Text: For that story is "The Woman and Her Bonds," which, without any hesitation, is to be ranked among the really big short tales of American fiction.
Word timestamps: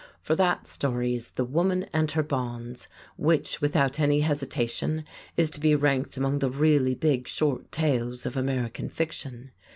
For 0.19 0.35
that 0.35 0.65
story 0.65 1.13
is 1.13 1.29
"The 1.29 1.45
Woman 1.45 1.85
and 1.93 2.09
Her 2.09 2.23
Bonds," 2.23 2.87
which, 3.17 3.61
without 3.61 3.99
any 3.99 4.21
hesitation, 4.21 5.03
is 5.37 5.51
to 5.51 5.59
be 5.59 5.75
ranked 5.75 6.17
among 6.17 6.39
the 6.39 6.49
really 6.49 6.95
big 6.95 7.27
short 7.27 7.71
tales 7.71 8.25
of 8.25 8.35
American 8.35 8.89
fiction. 8.89 9.51